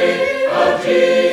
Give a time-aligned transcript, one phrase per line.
[0.00, 1.29] glory of Jesus.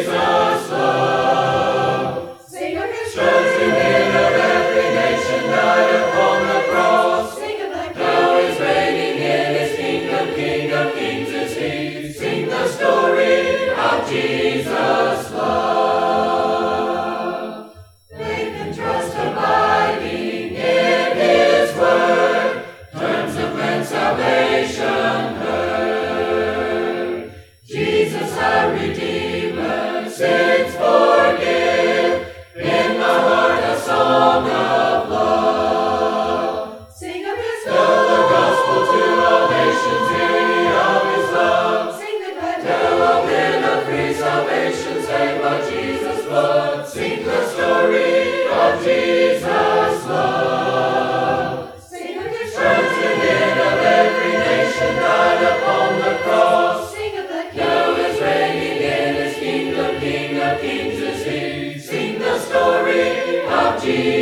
[60.59, 61.79] kings is he.
[61.79, 64.16] Sing the story of Jesus.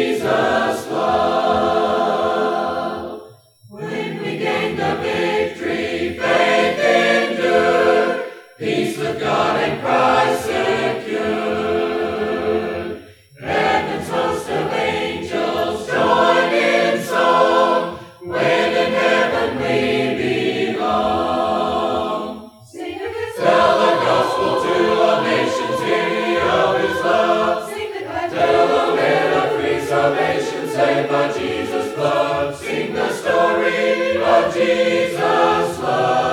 [31.65, 36.24] Jesus love, sing the story of Jesus love.